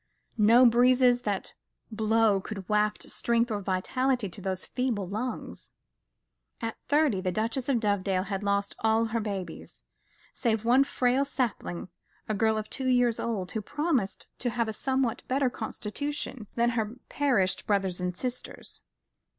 No 0.39 0.65
breezes 0.67 1.21
that 1.21 1.53
blow 1.91 2.39
could 2.41 2.67
waft 2.67 3.07
strength 3.11 3.51
or 3.51 3.61
vitality 3.61 4.29
to 4.29 4.41
those 4.41 4.65
feeble 4.65 5.07
lungs. 5.07 5.73
At 6.59 6.75
thirty 6.87 7.21
the 7.21 7.31
Duchess 7.31 7.69
of 7.69 7.79
Dovedale 7.79 8.23
had 8.23 8.41
lost 8.41 8.75
all 8.79 9.05
her 9.05 9.19
babies, 9.19 9.83
save 10.33 10.65
one 10.65 10.85
frail 10.85 11.23
sapling, 11.23 11.87
a 12.27 12.33
girl 12.33 12.57
of 12.57 12.67
two 12.67 12.87
years 12.87 13.19
old, 13.19 13.51
who 13.51 13.61
promised 13.61 14.25
to 14.39 14.49
have 14.49 14.67
a 14.67 14.73
somewhat 14.73 15.21
better 15.27 15.51
constitution 15.51 16.47
than 16.55 16.71
her 16.71 16.95
perished 17.07 17.67
brothers 17.67 17.99
and 17.99 18.17
sisters. 18.17 18.81